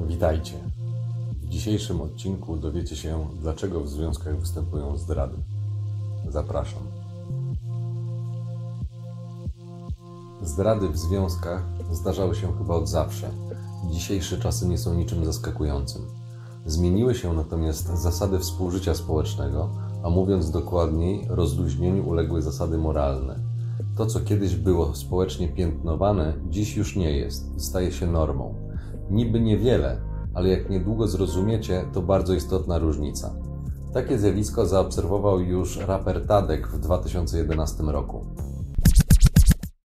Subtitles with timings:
[0.00, 0.54] Witajcie.
[1.42, 5.36] W dzisiejszym odcinku dowiecie się, dlaczego w związkach występują zdrady.
[6.28, 6.82] Zapraszam.
[10.42, 13.30] Zdrady w związkach zdarzały się chyba od zawsze.
[13.90, 16.02] Dzisiejsze czasy nie są niczym zaskakującym.
[16.66, 19.70] Zmieniły się natomiast zasady współżycia społecznego,
[20.04, 23.38] a mówiąc dokładniej, rozluźnieniu uległy zasady moralne.
[23.96, 28.61] To, co kiedyś było społecznie piętnowane, dziś już nie jest i staje się normą.
[29.12, 30.00] Niby niewiele,
[30.34, 33.34] ale jak niedługo zrozumiecie, to bardzo istotna różnica.
[33.94, 38.26] Takie zjawisko zaobserwował już raper Tadek w 2011 roku.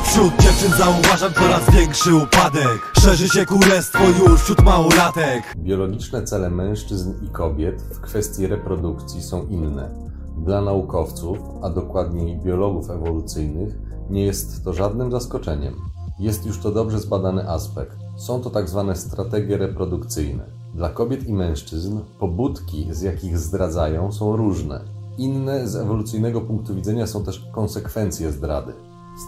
[0.03, 7.13] Wśród dziewczyn zauważam coraz większy upadek Szerzy się królestwo już wśród małolatek Biologiczne cele mężczyzn
[7.27, 9.91] i kobiet w kwestii reprodukcji są inne.
[10.39, 13.75] Dla naukowców, a dokładniej biologów ewolucyjnych,
[14.11, 15.75] nie jest to żadnym zaskoczeniem.
[16.19, 18.04] Jest już to dobrze zbadany aspekt.
[18.17, 20.45] Są to tak zwane strategie reprodukcyjne.
[20.75, 24.81] Dla kobiet i mężczyzn pobudki, z jakich zdradzają, są różne.
[25.19, 28.73] Inne z ewolucyjnego punktu widzenia są też konsekwencje zdrady.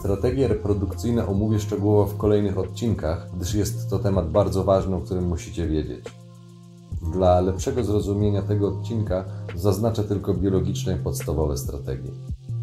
[0.01, 5.29] Strategie reprodukcyjne omówię szczegółowo w kolejnych odcinkach, gdyż jest to temat bardzo ważny, o którym
[5.29, 6.05] musicie wiedzieć.
[7.13, 9.25] Dla lepszego zrozumienia tego odcinka
[9.57, 12.11] zaznaczę tylko biologiczne i podstawowe strategie.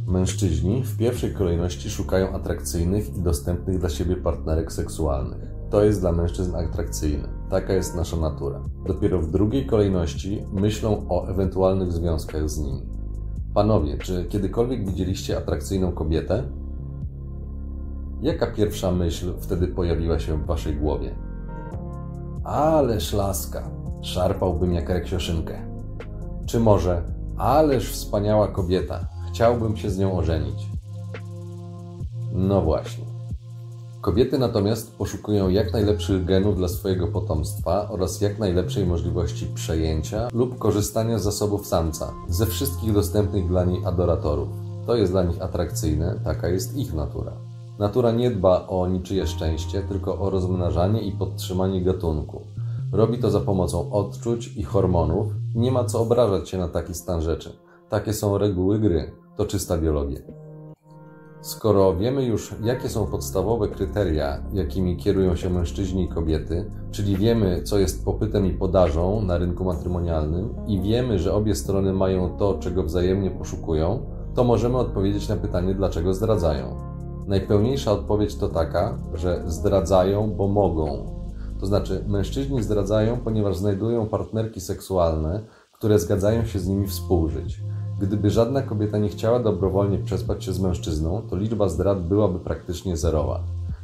[0.07, 5.62] Mężczyźni w pierwszej kolejności szukają atrakcyjnych i dostępnych dla siebie partnerek seksualnych.
[5.73, 7.27] To jest dla mężczyzn atrakcyjne.
[7.49, 8.59] Taka jest nasza natura.
[8.87, 12.81] Dopiero w drugiej kolejności myślą o ewentualnych związkach z nimi.
[13.53, 16.43] Panowie, czy kiedykolwiek widzieliście atrakcyjną kobietę?
[18.21, 21.15] Jaka pierwsza myśl wtedy pojawiła się w waszej głowie?
[22.43, 23.69] Ależ laska,
[24.01, 25.53] szarpałbym jak reksioszynkę.
[26.45, 27.01] Czy może,
[27.37, 30.69] ależ wspaniała kobieta, chciałbym się z nią ożenić.
[32.33, 33.12] No właśnie.
[34.03, 40.57] Kobiety natomiast poszukują jak najlepszych genów dla swojego potomstwa oraz jak najlepszej możliwości przejęcia lub
[40.57, 44.47] korzystania z zasobów samca, ze wszystkich dostępnych dla niej adoratorów.
[44.85, 47.31] To jest dla nich atrakcyjne, taka jest ich natura.
[47.79, 52.41] Natura nie dba o niczyje szczęście, tylko o rozmnażanie i podtrzymanie gatunku.
[52.91, 57.21] Robi to za pomocą odczuć i hormonów nie ma co obrażać się na taki stan
[57.21, 57.57] rzeczy.
[57.89, 59.11] Takie są reguły gry.
[59.37, 60.42] To czysta biologia.
[61.43, 67.63] Skoro wiemy już, jakie są podstawowe kryteria, jakimi kierują się mężczyźni i kobiety, czyli wiemy,
[67.63, 72.57] co jest popytem i podażą na rynku matrymonialnym i wiemy, że obie strony mają to,
[72.59, 74.05] czego wzajemnie poszukują,
[74.35, 76.75] to możemy odpowiedzieć na pytanie, dlaczego zdradzają.
[77.27, 81.05] Najpełniejsza odpowiedź to taka, że zdradzają, bo mogą.
[81.59, 87.59] To znaczy, mężczyźni zdradzają, ponieważ znajdują partnerki seksualne, które zgadzają się z nimi współżyć.
[87.99, 92.97] Gdyby żadna kobieta nie chciała dobrowolnie przespać się z mężczyzną, to liczba zdrad byłaby praktycznie
[92.97, 93.39] zerowa.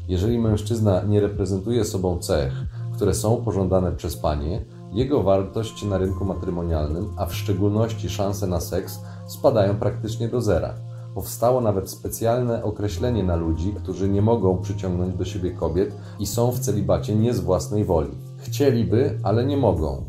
[0.08, 2.54] Jeżeli mężczyzna nie reprezentuje sobą cech,
[2.94, 8.60] które są pożądane przez panie, jego wartość na rynku matrymonialnym, a w szczególności szanse na
[8.60, 10.74] seks, spadają praktycznie do zera.
[11.16, 16.52] Powstało nawet specjalne określenie na ludzi, którzy nie mogą przyciągnąć do siebie kobiet i są
[16.52, 18.12] w celibacie nie z własnej woli.
[18.38, 20.04] Chcieliby, ale nie mogą.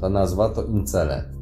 [0.00, 1.33] Ta nazwa to incele.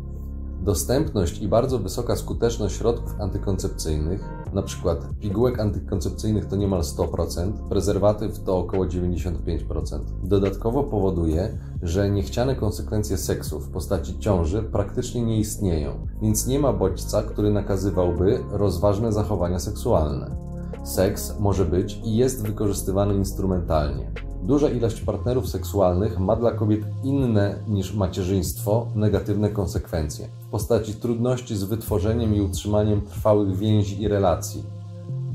[0.62, 4.96] Dostępność i bardzo wysoka skuteczność środków antykoncepcyjnych, np.
[5.20, 9.98] pigułek antykoncepcyjnych to niemal 100%, prezerwatyw to około 95%.
[10.22, 16.72] Dodatkowo powoduje, że niechciane konsekwencje seksu w postaci ciąży praktycznie nie istnieją, więc nie ma
[16.72, 20.41] bodźca, który nakazywałby rozważne zachowania seksualne.
[20.84, 24.10] Seks może być i jest wykorzystywany instrumentalnie.
[24.42, 31.56] Duża ilość partnerów seksualnych ma dla kobiet inne niż macierzyństwo negatywne konsekwencje w postaci trudności
[31.56, 34.64] z wytworzeniem i utrzymaniem trwałych więzi i relacji.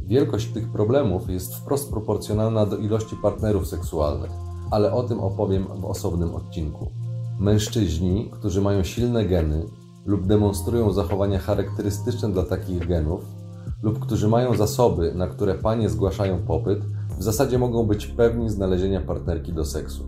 [0.06, 4.32] Wielkość tych problemów jest wprost proporcjonalna do ilości partnerów seksualnych,
[4.72, 6.92] ale o tym opowiem w osobnym odcinku.
[7.40, 9.66] Mężczyźni, którzy mają silne geny
[10.06, 13.37] lub demonstrują zachowania charakterystyczne dla takich genów,
[13.84, 16.80] lub którzy mają zasoby, na które panie zgłaszają popyt,
[17.20, 20.04] w zasadzie mogą być pewni znalezienia partnerki do seksu.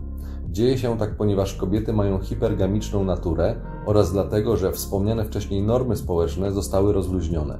[0.51, 3.55] Dzieje się tak, ponieważ kobiety mają hipergamiczną naturę
[3.85, 7.59] oraz dlatego, że wspomniane wcześniej normy społeczne zostały rozluźnione.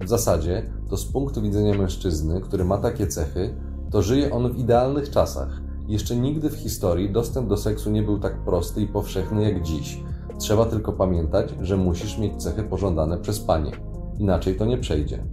[0.00, 3.54] W zasadzie to z punktu widzenia mężczyzny, który ma takie cechy,
[3.90, 5.60] to żyje on w idealnych czasach.
[5.88, 10.00] Jeszcze nigdy w historii dostęp do seksu nie był tak prosty i powszechny jak dziś.
[10.38, 13.93] Trzeba tylko pamiętać, że musisz mieć cechy pożądane przez panie.
[14.18, 15.24] Inaczej to nie przejdzie.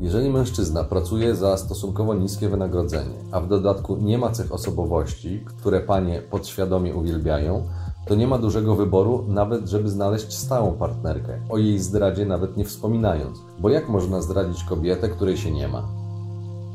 [0.00, 5.80] Jeżeli mężczyzna pracuje za stosunkowo niskie wynagrodzenie, a w dodatku nie ma cech osobowości, które
[5.80, 7.62] panie podświadomie uwielbiają,
[8.06, 12.64] to nie ma dużego wyboru, nawet żeby znaleźć stałą partnerkę, o jej zdradzie nawet nie
[12.64, 15.88] wspominając, bo jak można zdradzić kobietę, której się nie ma?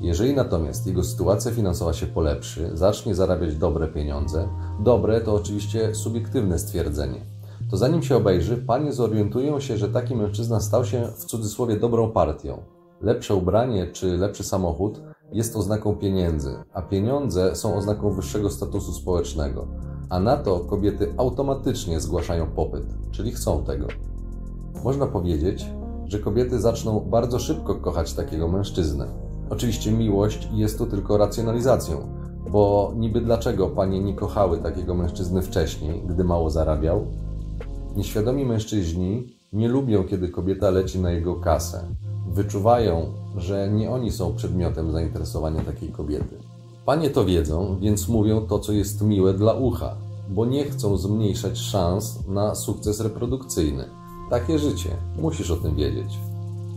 [0.02, 4.48] Jeżeli natomiast jego sytuacja finansowa się polepszy, zacznie zarabiać dobre pieniądze,
[4.80, 7.22] dobre to oczywiście subiektywne stwierdzenie,
[7.70, 12.12] to zanim się obejrzy, panie zorientują się, że taki mężczyzna stał się w cudzysłowie dobrą
[12.12, 12.58] partią.
[13.02, 15.02] Lepsze ubranie czy lepszy samochód
[15.32, 19.68] jest oznaką pieniędzy, a pieniądze są oznaką wyższego statusu społecznego.
[20.10, 23.88] A na to kobiety automatycznie zgłaszają popyt, czyli chcą tego.
[24.84, 25.66] Można powiedzieć,
[26.06, 29.08] że kobiety zaczną bardzo szybko kochać takiego mężczyznę.
[29.50, 31.98] Oczywiście miłość jest tu tylko racjonalizacją,
[32.52, 37.08] bo niby dlaczego panie nie kochały takiego mężczyzny wcześniej, gdy mało zarabiał?
[37.96, 41.84] Nieświadomi mężczyźni nie lubią, kiedy kobieta leci na jego kasę.
[42.28, 43.06] Wyczuwają,
[43.38, 46.38] że nie oni są przedmiotem zainteresowania takiej kobiety.
[46.86, 49.96] Panie to wiedzą, więc mówią to, co jest miłe dla ucha,
[50.30, 53.86] bo nie chcą zmniejszać szans na sukces reprodukcyjny.
[54.30, 54.90] Takie życie,
[55.22, 56.20] musisz o tym wiedzieć.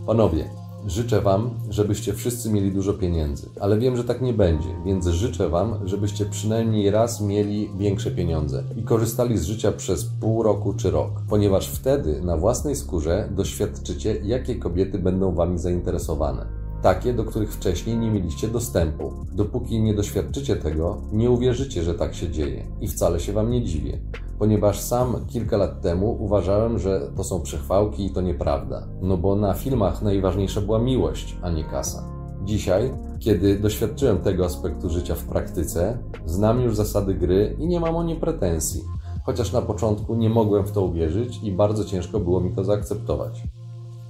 [0.05, 0.49] Panowie,
[0.87, 5.49] życzę Wam, żebyście wszyscy mieli dużo pieniędzy, ale wiem, że tak nie będzie, więc życzę
[5.49, 10.91] Wam, żebyście przynajmniej raz mieli większe pieniądze i korzystali z życia przez pół roku czy
[10.91, 16.45] rok, ponieważ wtedy na własnej skórze doświadczycie, jakie kobiety będą Wami zainteresowane.
[16.81, 19.13] Takie, do których wcześniej nie mieliście dostępu.
[19.31, 22.65] Dopóki nie doświadczycie tego, nie uwierzycie, że tak się dzieje.
[22.81, 23.99] I wcale się Wam nie dziwię,
[24.39, 28.87] ponieważ sam kilka lat temu uważałem, że to są przechwałki i to nieprawda.
[29.01, 32.03] No bo na filmach najważniejsza była miłość, a nie kasa.
[32.45, 37.95] Dzisiaj, kiedy doświadczyłem tego aspektu życia w praktyce, znam już zasady gry i nie mam
[37.95, 38.81] o nie pretensji.
[39.25, 43.43] Chociaż na początku nie mogłem w to uwierzyć i bardzo ciężko było mi to zaakceptować.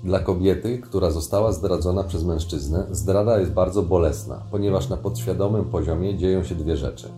[0.04, 6.18] Dla kobiety, która została zdradzona przez mężczyznę, zdrada jest bardzo bolesna, ponieważ na podświadomym poziomie
[6.18, 7.10] dzieją się dwie rzeczy.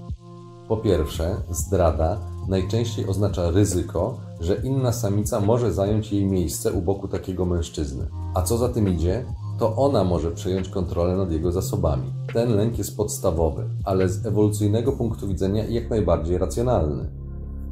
[0.72, 7.08] Po pierwsze, zdrada najczęściej oznacza ryzyko, że inna samica może zająć jej miejsce u boku
[7.08, 8.08] takiego mężczyzny.
[8.34, 9.26] A co za tym idzie,
[9.60, 12.14] to ona może przejąć kontrolę nad jego zasobami.
[12.34, 17.10] Ten lęk jest podstawowy, ale z ewolucyjnego punktu widzenia jak najbardziej racjonalny.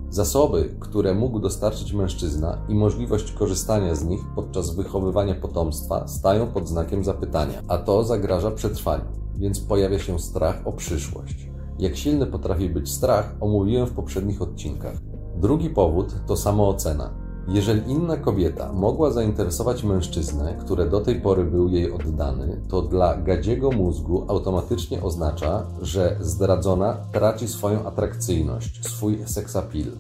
[0.10, 6.68] Zasoby, które mógł dostarczyć mężczyzna i możliwość korzystania z nich podczas wychowywania potomstwa stają pod
[6.68, 9.06] znakiem zapytania, a to zagraża przetrwaniu,
[9.36, 11.50] więc pojawia się strach o przyszłość.
[11.80, 14.94] Jak silny potrafi być strach, omówiłem w poprzednich odcinkach.
[15.36, 17.10] Drugi powód to samoocena.
[17.48, 23.18] Jeżeli inna kobieta mogła zainteresować mężczyznę, który do tej pory był jej oddany, to dla
[23.18, 29.92] gadziego mózgu automatycznie oznacza, że zdradzona traci swoją atrakcyjność, swój seksapil.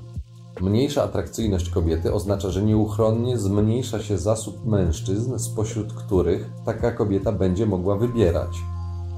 [0.62, 7.66] Mniejsza atrakcyjność kobiety oznacza, że nieuchronnie zmniejsza się zasób mężczyzn, spośród których taka kobieta będzie
[7.66, 8.58] mogła wybierać.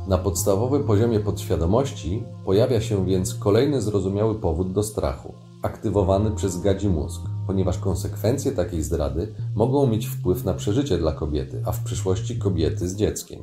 [0.07, 6.89] Na podstawowym poziomie podświadomości pojawia się więc kolejny zrozumiały powód do strachu, aktywowany przez gadzi
[6.89, 12.39] mózg ponieważ konsekwencje takiej zdrady mogą mieć wpływ na przeżycie dla kobiety, a w przyszłości
[12.39, 13.39] kobiety z dzieckiem.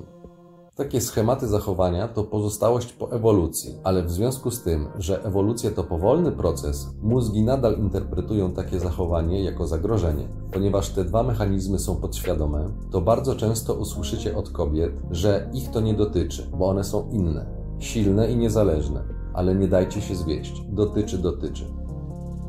[0.79, 5.85] Takie schematy zachowania to pozostałość po ewolucji, ale w związku z tym, że ewolucja to
[5.85, 10.29] powolny proces, mózgi nadal interpretują takie zachowanie jako zagrożenie.
[10.53, 15.81] Ponieważ te dwa mechanizmy są podświadome, to bardzo często usłyszycie od kobiet, że ich to
[15.81, 17.47] nie dotyczy, bo one są inne,
[17.79, 19.05] silne i niezależne.
[19.35, 20.63] Ale nie dajcie się zwieść.
[20.69, 21.65] Dotyczy, dotyczy.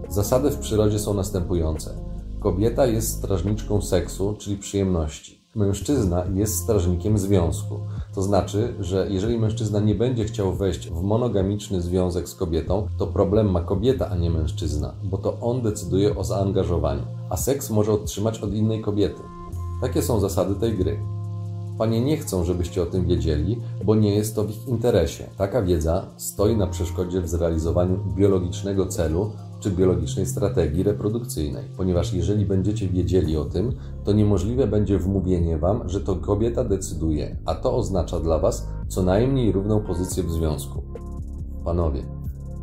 [0.10, 1.94] Zasady w przyrodzie są następujące.
[2.40, 5.40] Kobieta jest strażniczką seksu, czyli przyjemności.
[5.56, 7.80] Mężczyzna jest strażnikiem związku.
[8.16, 13.08] To znaczy, że jeżeli mężczyzna nie będzie chciał wejść w monogamiczny związek z kobietą, to
[13.08, 17.92] problem ma kobieta, a nie mężczyzna, bo to on decyduje o zaangażowaniu, a seks może
[17.92, 19.22] otrzymać od innej kobiety.
[19.82, 21.00] Takie są zasady tej gry.
[21.78, 25.30] Panie nie chcą, żebyście o tym wiedzieli, bo nie jest to w ich interesie.
[25.38, 32.46] Taka wiedza stoi na przeszkodzie w zrealizowaniu biologicznego celu, czy biologicznej strategii reprodukcyjnej, ponieważ jeżeli
[32.46, 33.74] będziecie wiedzieli o tym,
[34.04, 39.04] to niemożliwe będzie wmówienie wam, że to kobieta decyduje, a to oznacza dla was co
[39.04, 40.84] najmniej równą pozycję w związku.
[41.66, 42.04] Panowie,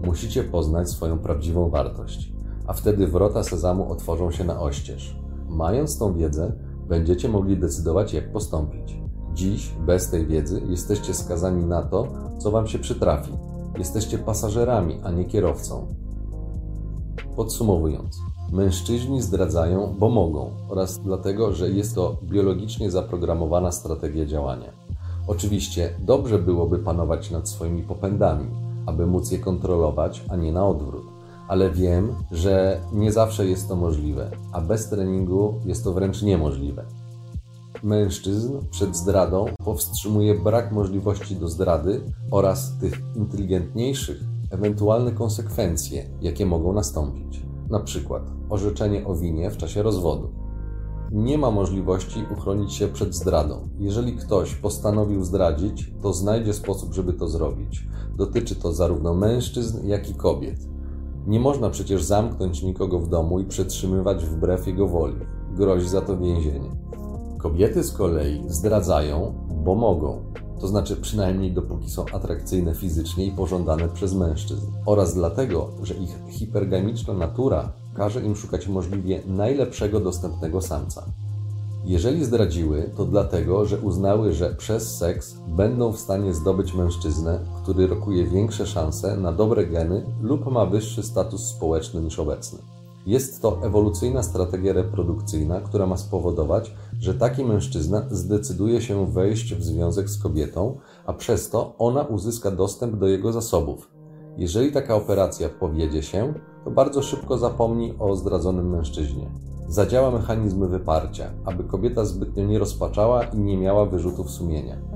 [0.04, 2.32] musicie poznać swoją prawdziwą wartość,
[2.66, 5.16] a wtedy wrota sezamu otworzą się na oścież.
[5.48, 6.52] Mając tą wiedzę,
[6.88, 9.00] będziecie mogli decydować, jak postąpić.
[9.34, 13.32] Dziś, bez tej wiedzy, jesteście skazani na to, co wam się przytrafi.
[13.78, 15.86] Jesteście pasażerami, a nie kierowcą.
[17.36, 18.20] Podsumowując,
[18.52, 24.72] mężczyźni zdradzają, bo mogą oraz dlatego, że jest to biologicznie zaprogramowana strategia działania.
[25.28, 28.46] Oczywiście dobrze byłoby panować nad swoimi popędami,
[28.86, 31.04] aby móc je kontrolować, a nie na odwrót.
[31.48, 36.84] Ale wiem, że nie zawsze jest to możliwe, a bez treningu jest to wręcz niemożliwe.
[37.82, 42.00] Mężczyzn przed zdradą powstrzymuje brak możliwości do zdrady
[42.30, 49.82] oraz tych inteligentniejszych ewentualne konsekwencje, jakie mogą nastąpić, na przykład orzeczenie o winie w czasie
[49.82, 50.28] rozwodu.
[51.12, 53.68] Nie ma możliwości uchronić się przed zdradą.
[53.78, 57.88] Jeżeli ktoś postanowił zdradzić, to znajdzie sposób, żeby to zrobić.
[58.16, 60.58] Dotyczy to zarówno mężczyzn, jak i kobiet.
[61.26, 65.16] Nie można przecież zamknąć nikogo w domu i przetrzymywać wbrew jego woli.
[65.56, 66.70] Grozi za to więzienie.
[67.38, 69.34] Kobiety z kolei zdradzają,
[69.64, 70.22] bo mogą.
[70.60, 74.66] To znaczy przynajmniej dopóki są atrakcyjne fizycznie i pożądane przez mężczyzn.
[74.86, 81.06] Oraz dlatego, że ich hipergamiczna natura każe im szukać możliwie najlepszego dostępnego samca.
[81.84, 87.86] Jeżeli zdradziły, to dlatego, że uznały, że przez seks będą w stanie zdobyć mężczyznę, który
[87.86, 92.75] rokuje większe szanse na dobre geny lub ma wyższy status społeczny niż obecny.
[93.06, 99.64] Jest to ewolucyjna strategia reprodukcyjna, która ma spowodować, że taki mężczyzna zdecyduje się wejść w
[99.64, 103.90] związek z kobietą, a przez to ona uzyska dostęp do jego zasobów.
[104.36, 106.34] Jeżeli taka operacja powiedzie się,
[106.64, 109.30] to bardzo szybko zapomni o zdradzonym mężczyźnie.
[109.68, 114.95] Zadziała mechanizm wyparcia, aby kobieta zbytnio nie rozpaczała i nie miała wyrzutów sumienia.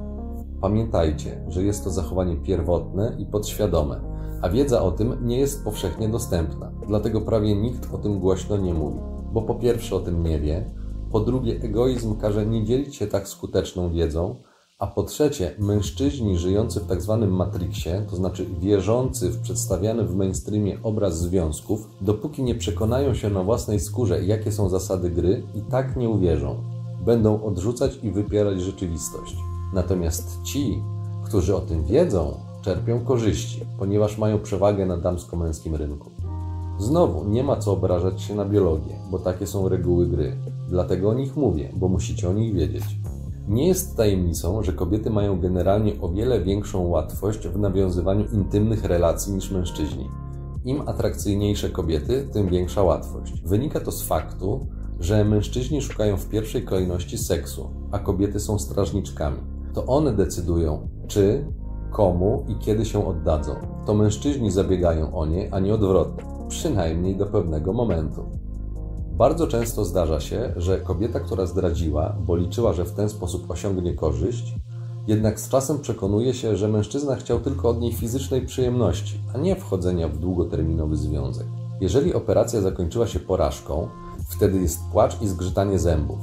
[0.60, 4.00] Pamiętajcie, że jest to zachowanie pierwotne i podświadome,
[4.42, 8.74] a wiedza o tym nie jest powszechnie dostępna, dlatego prawie nikt o tym głośno nie
[8.74, 8.98] mówi,
[9.32, 10.74] bo po pierwsze o tym nie wie,
[11.12, 14.36] po drugie egoizm każe nie dzielić się tak skuteczną wiedzą,
[14.78, 20.16] a po trzecie mężczyźni żyjący w tak zwanym matrixie, to znaczy wierzący w przedstawiany w
[20.16, 25.62] mainstreamie obraz związków, dopóki nie przekonają się na własnej skórze, jakie są zasady gry, i
[25.70, 26.62] tak nie uwierzą.
[27.04, 29.36] Będą odrzucać i wypierać rzeczywistość.
[29.72, 30.82] Natomiast ci,
[31.24, 36.10] którzy o tym wiedzą, czerpią korzyści, ponieważ mają przewagę na damsko-męskim rynku.
[36.78, 40.36] Znowu, nie ma co obrażać się na biologię, bo takie są reguły gry.
[40.68, 42.84] Dlatego o nich mówię, bo musicie o nich wiedzieć.
[43.48, 49.32] Nie jest tajemnicą, że kobiety mają generalnie o wiele większą łatwość w nawiązywaniu intymnych relacji
[49.32, 50.08] niż mężczyźni.
[50.64, 53.42] Im atrakcyjniejsze kobiety, tym większa łatwość.
[53.44, 54.66] Wynika to z faktu,
[55.00, 59.49] że mężczyźni szukają w pierwszej kolejności seksu, a kobiety są strażniczkami.
[59.74, 61.44] To one decydują, czy,
[61.90, 63.54] komu i kiedy się oddadzą.
[63.86, 68.22] To mężczyźni zabiegają o nie, a nie odwrotnie, przynajmniej do pewnego momentu.
[69.12, 73.94] Bardzo często zdarza się, że kobieta, która zdradziła, bo liczyła, że w ten sposób osiągnie
[73.94, 74.54] korzyść,
[75.06, 79.56] jednak z czasem przekonuje się, że mężczyzna chciał tylko od niej fizycznej przyjemności, a nie
[79.56, 81.46] wchodzenia w długoterminowy związek.
[81.80, 83.88] Jeżeli operacja zakończyła się porażką,
[84.28, 86.18] wtedy jest płacz i zgrzytanie zębów.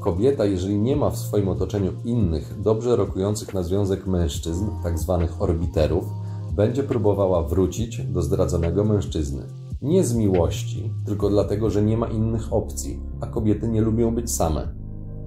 [0.00, 5.18] Kobieta, jeżeli nie ma w swoim otoczeniu innych, dobrze rokujących na związek mężczyzn, tzw.
[5.20, 6.04] Tak orbiterów,
[6.52, 9.42] będzie próbowała wrócić do zdradzonego mężczyzny.
[9.82, 14.32] Nie z miłości, tylko dlatego, że nie ma innych opcji, a kobiety nie lubią być
[14.32, 14.74] same.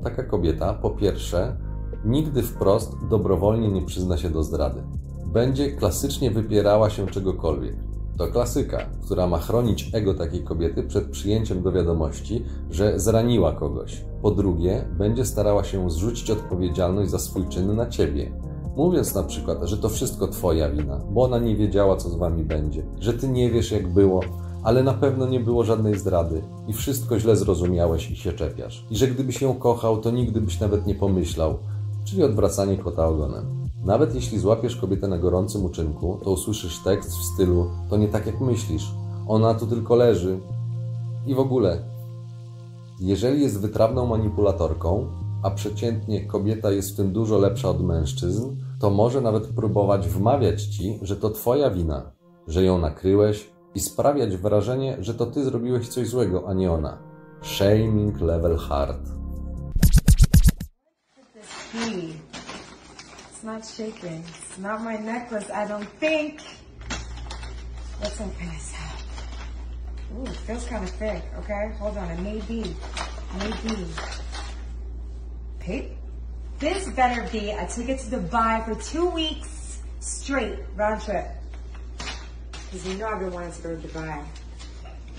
[0.04, 1.58] Taka kobieta, po pierwsze,
[2.06, 4.84] nigdy wprost dobrowolnie nie przyzna się do zdrady.
[5.26, 7.76] Będzie klasycznie wypierała się czegokolwiek.
[8.18, 14.06] To klasyka, która ma chronić ego takiej kobiety przed przyjęciem do wiadomości, że zraniła kogoś.
[14.22, 18.32] Po drugie, będzie starała się zrzucić odpowiedzialność za swój czyn na ciebie,
[18.76, 22.44] mówiąc na przykład, że to wszystko twoja wina, bo ona nie wiedziała, co z wami
[22.44, 24.20] będzie, że ty nie wiesz, jak było,
[24.64, 28.86] ale na pewno nie było żadnej zdrady i wszystko źle zrozumiałeś i się czepiasz.
[28.92, 31.58] I że gdybyś ją kochał, to nigdy byś nawet nie pomyślał,
[32.06, 33.63] czyli odwracanie kota ogonem.
[33.86, 38.26] Nawet jeśli złapiesz kobietę na gorącym uczynku, to usłyszysz tekst w stylu to nie tak
[38.26, 38.92] jak myślisz,
[39.28, 40.40] ona tu tylko leży.
[41.28, 41.84] I w ogóle,
[43.00, 45.08] jeżeli jest wytrawną manipulatorką,
[45.44, 50.64] a przeciętnie kobieta jest w tym dużo lepsza od mężczyzn, to może nawet próbować wmawiać
[50.64, 52.12] ci, że to twoja wina,
[52.48, 56.98] że ją nakryłeś i sprawiać wrażenie, że to ty zrobiłeś coś złego, a nie ona.
[57.42, 59.10] Shaming level hard.
[63.44, 64.24] It's not shaking.
[64.26, 66.40] It's not my necklace, I don't think.
[68.00, 70.18] Let's open this up.
[70.18, 71.74] Ooh, it feels kind of thick, okay?
[71.78, 72.74] Hold on, it may be.
[73.38, 73.86] Maybe.
[75.60, 75.92] Pete?
[76.60, 81.28] This better be a ticket to Dubai for two weeks straight, round trip.
[81.98, 84.24] Because you know I've been wanting to go to Dubai.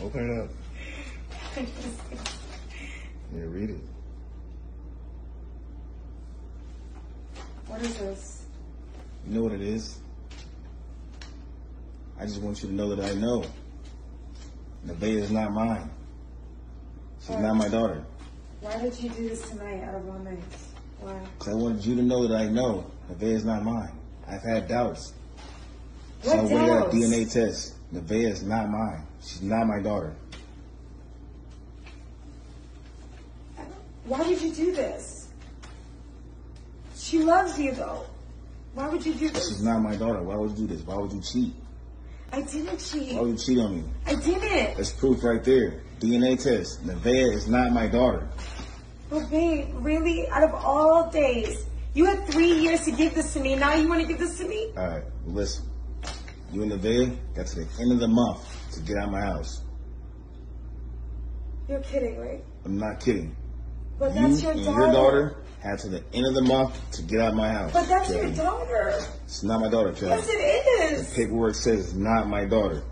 [0.01, 1.69] Open it up.
[3.35, 3.94] Yeah, read it.
[7.75, 8.43] What is this?
[9.27, 9.99] You know what it is?
[12.21, 13.45] I just want you to know that I know.
[14.87, 15.91] Nevaeh is not mine.
[17.21, 18.05] She's not my daughter.
[18.61, 20.69] Why did you do this tonight out of all nights?
[21.01, 21.19] Why?
[21.37, 23.93] Because I wanted you to know that I know Nevaeh is not mine.
[24.29, 25.13] I've had doubts.
[26.23, 26.95] What so we got a doubts?
[26.95, 27.75] DNA test.
[27.93, 29.05] Nevaeh is not mine.
[29.21, 30.15] She's not my daughter.
[34.05, 35.24] Why would you do this?
[37.05, 38.07] She loves you though.
[38.73, 39.49] Why would you do this?
[39.49, 40.23] She's not my daughter.
[40.23, 40.81] Why would you do this?
[40.87, 41.55] Why would you cheat?
[42.33, 43.15] I didn't cheat.
[43.15, 43.85] Why would you cheat on me?
[44.07, 44.79] I didn't.
[44.79, 45.83] That's proof right there.
[46.01, 46.85] DNA test.
[46.87, 48.27] Nevaeh is not my daughter.
[49.11, 50.27] But babe, really?
[50.31, 53.55] Out of all days, you had three years to give this to me.
[53.55, 54.73] Now you want to give this to me?
[54.75, 55.69] All right, listen.
[56.53, 58.41] You and Nevaeh got to the end of the month
[58.73, 59.63] to get out of my house.
[61.69, 62.43] You're kidding, right?
[62.65, 63.37] I'm not kidding.
[63.99, 64.71] But You that's your daughter.
[64.81, 67.73] your daughter had to the end of the month to get out of my house.
[67.73, 68.37] But that's your Kelly.
[68.47, 68.85] daughter.
[69.25, 70.11] It's not my daughter, Kelly.
[70.11, 70.43] Yes, it
[70.93, 71.15] is.
[71.17, 72.83] Paperwork says it's not my daughter.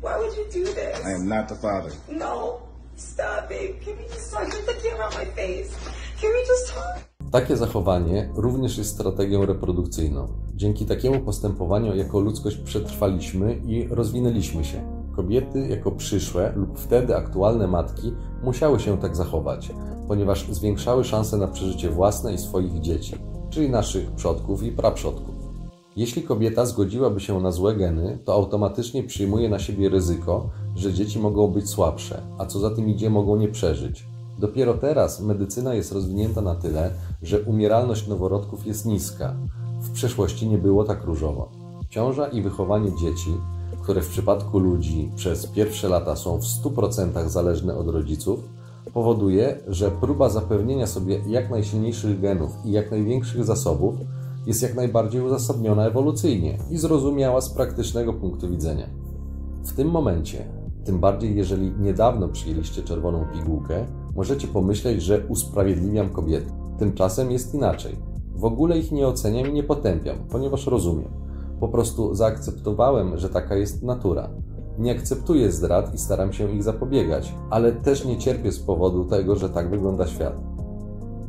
[0.00, 1.04] Why would you do this?
[1.04, 1.92] I am not the father.
[2.08, 2.62] No.
[2.96, 3.74] Stop, babe.
[3.84, 4.50] Can we just talk?
[4.50, 5.70] Get the camera on my face.
[6.20, 6.96] Can we just talk?
[7.32, 10.28] Takie zachowanie również jest strategią reprodukcyjną.
[10.54, 15.06] Dzięki takiemu postępowaniu jako ludzkość przetrwaliśmy i rozwinęliśmy się.
[15.16, 19.70] Kobiety jako przyszłe lub wtedy aktualne matki musiały się tak zachować,
[20.08, 23.14] ponieważ zwiększały szanse na przeżycie własne i swoich dzieci,
[23.50, 25.34] czyli naszych przodków i praprzodków.
[25.96, 31.18] Jeśli kobieta zgodziłaby się na złe geny, to automatycznie przyjmuje na siebie ryzyko, że dzieci
[31.18, 34.06] mogą być słabsze, a co za tym idzie, mogą nie przeżyć.
[34.38, 36.90] Dopiero teraz medycyna jest rozwinięta na tyle,
[37.22, 39.36] że umieralność noworodków jest niska.
[39.80, 41.48] W przeszłości nie było tak różowo.
[41.88, 43.30] Ciąża i wychowanie dzieci,
[43.82, 48.40] które w przypadku ludzi przez pierwsze lata są w 100% zależne od rodziców,
[48.92, 53.94] powoduje, że próba zapewnienia sobie jak najsilniejszych genów i jak największych zasobów
[54.46, 58.86] jest jak najbardziej uzasadniona ewolucyjnie i zrozumiała z praktycznego punktu widzenia.
[59.64, 60.46] W tym momencie,
[60.84, 66.52] tym bardziej jeżeli niedawno przyjęliście czerwoną pigułkę, możecie pomyśleć, że usprawiedliwiam kobiety.
[66.78, 67.96] Tymczasem jest inaczej.
[68.34, 71.08] W ogóle ich nie oceniam i nie potępiam, ponieważ rozumiem.
[71.60, 74.30] Po prostu zaakceptowałem, że taka jest natura.
[74.78, 79.36] Nie akceptuję zdrad i staram się ich zapobiegać, ale też nie cierpię z powodu tego,
[79.36, 80.36] że tak wygląda świat.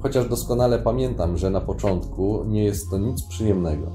[0.01, 3.91] Chociaż doskonale pamiętam, że na początku nie jest to nic przyjemnego.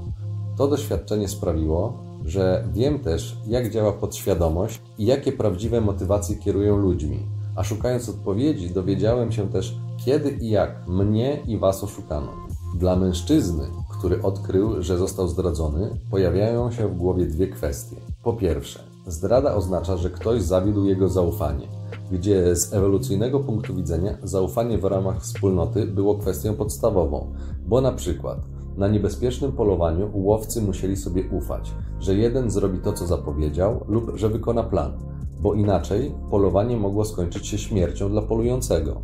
[0.57, 7.19] To doświadczenie sprawiło, że wiem też, jak działa podświadomość i jakie prawdziwe motywacje kierują ludźmi.
[7.55, 12.31] A szukając odpowiedzi, dowiedziałem się też, kiedy i jak mnie i Was oszukano.
[12.75, 13.63] Dla mężczyzny,
[13.97, 17.95] który odkrył, że został zdradzony, pojawiają się w głowie dwie kwestie.
[18.23, 21.67] Po pierwsze, zdrada oznacza, że ktoś zawiódł jego zaufanie,
[22.11, 27.33] gdzie z ewolucyjnego punktu widzenia zaufanie w ramach wspólnoty było kwestią podstawową,
[27.65, 28.37] bo na przykład
[28.77, 34.29] na niebezpiecznym polowaniu łowcy musieli sobie ufać, że jeden zrobi to, co zapowiedział, lub że
[34.29, 34.93] wykona plan,
[35.41, 39.01] bo inaczej polowanie mogło skończyć się śmiercią dla polującego.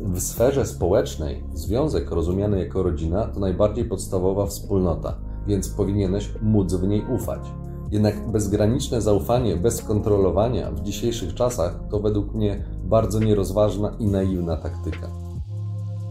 [0.00, 6.88] W sferze społecznej związek rozumiany jako rodzina to najbardziej podstawowa wspólnota, więc powinieneś móc w
[6.88, 7.40] niej ufać.
[7.90, 14.56] Jednak bezgraniczne zaufanie bez kontrolowania w dzisiejszych czasach to według mnie bardzo nierozważna i naiwna
[14.56, 15.08] taktyka.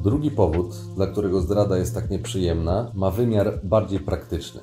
[0.03, 4.61] Drugi powód, dla którego zdrada jest tak nieprzyjemna, ma wymiar bardziej praktyczny.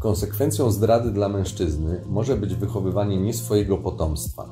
[0.00, 4.48] Konsekwencją zdrady dla mężczyzny może być wychowywanie nie swojego potomstwa.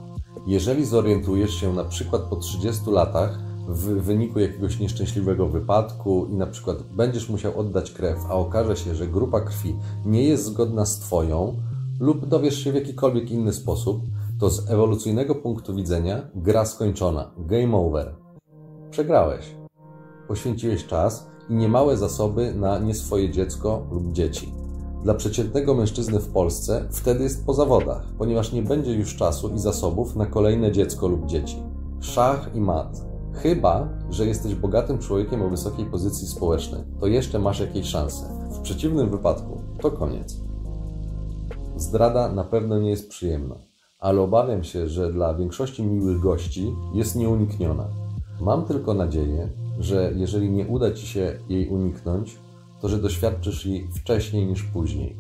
[0.47, 6.47] Jeżeli zorientujesz się na przykład po 30 latach w wyniku jakiegoś nieszczęśliwego wypadku i na
[6.47, 10.99] przykład będziesz musiał oddać krew, a okaże się, że grupa krwi nie jest zgodna z
[10.99, 11.57] Twoją,
[12.01, 14.03] lub dowiesz się w jakikolwiek inny sposób,
[14.39, 18.15] to z ewolucyjnego punktu widzenia gra skończona, game over.
[18.91, 19.55] Przegrałeś.
[20.29, 24.53] Poświęciłeś czas i niemałe zasoby na nie swoje dziecko lub dzieci.
[25.03, 29.59] Dla przeciętnego mężczyzny w Polsce wtedy jest po zawodach, ponieważ nie będzie już czasu i
[29.59, 31.63] zasobów na kolejne dziecko lub dzieci.
[32.01, 33.10] Szach i mat.
[33.33, 38.49] Chyba, że jesteś bogatym człowiekiem o wysokiej pozycji społecznej, to jeszcze masz jakieś szanse.
[38.53, 40.37] W przeciwnym wypadku to koniec.
[41.77, 43.55] Zdrada na pewno nie jest przyjemna,
[43.99, 47.89] ale obawiam się, że dla większości miłych gości jest nieunikniona.
[48.41, 52.39] Mam tylko nadzieję, że jeżeli nie uda Ci się jej uniknąć,
[52.81, 55.17] to że doświadczysz jej wcześniej niż później,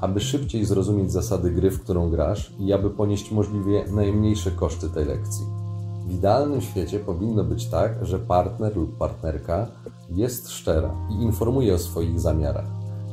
[0.00, 5.04] aby szybciej zrozumieć zasady gry, w którą grasz i aby ponieść możliwie najmniejsze koszty tej
[5.04, 5.63] lekcji.
[6.06, 9.66] W idealnym świecie powinno być tak, że partner lub partnerka
[10.10, 12.66] jest szczera i informuje o swoich zamiarach.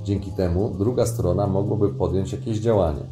[0.03, 3.03] Dzięki temu druga strona mogłaby podjąć jakieś działanie.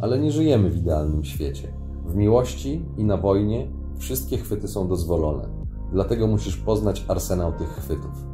[0.00, 1.72] Ale nie żyjemy w idealnym świecie.
[2.06, 3.68] W miłości i na wojnie
[3.98, 5.48] wszystkie chwyty są dozwolone.
[5.92, 8.24] Dlatego musisz poznać arsenał tych chwytów.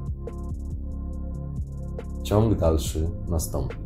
[2.23, 3.77] Ciąg dalszy nastąpi.